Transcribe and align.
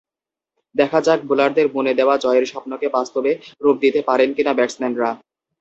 দেখা 0.75 0.99
যাক, 1.01 1.19
বোলারদের 1.29 1.67
বুনে 1.67 1.93
দেওয়া 1.93 2.15
জয়ের 2.17 2.45
স্বপ্নকে 2.45 2.87
বাস্তবে 2.89 3.31
রূপ 3.61 3.75
দিতে 3.83 3.99
পারেন 4.09 4.29
কিনা 4.33 4.51
ব্যাটসম্যানরা। 4.55 5.09